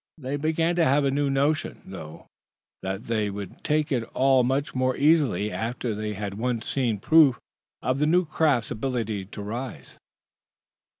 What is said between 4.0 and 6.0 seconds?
all much more easily after